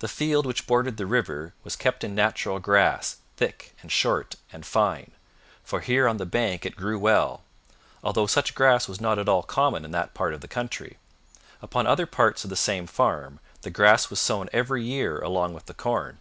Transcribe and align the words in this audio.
The 0.00 0.08
field 0.08 0.46
which 0.46 0.66
bordered 0.66 0.96
the 0.96 1.06
river 1.06 1.54
was 1.62 1.76
kept 1.76 2.02
in 2.02 2.12
natural 2.12 2.58
grass, 2.58 3.18
thick 3.36 3.72
and 3.82 3.92
short 3.92 4.34
and 4.52 4.66
fine, 4.66 5.12
for 5.62 5.78
here 5.78 6.08
on 6.08 6.16
the 6.16 6.26
bank 6.26 6.66
it 6.66 6.74
grew 6.74 6.98
well, 6.98 7.44
although 8.02 8.26
such 8.26 8.56
grass 8.56 8.88
was 8.88 9.00
not 9.00 9.16
at 9.16 9.28
all 9.28 9.44
common 9.44 9.84
in 9.84 9.92
that 9.92 10.12
part 10.12 10.34
of 10.34 10.40
the 10.40 10.48
country: 10.48 10.98
upon 11.62 11.86
other 11.86 12.04
parts 12.04 12.42
of 12.42 12.50
the 12.50 12.56
same 12.56 12.88
farm, 12.88 13.38
the 13.62 13.70
grass 13.70 14.10
was 14.10 14.18
sown 14.18 14.50
every 14.52 14.82
year 14.82 15.20
along 15.20 15.54
with 15.54 15.66
the 15.66 15.74
corn. 15.74 16.18